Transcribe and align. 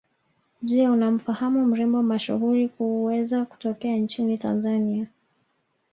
Je 0.69 0.89
unamfahamu 0.89 1.65
mrembo 1.65 2.03
mashuhuri 2.03 2.69
kuweza 2.69 3.45
kutokea 3.45 3.95
nchini 3.97 4.37
Tanzania 4.37 5.07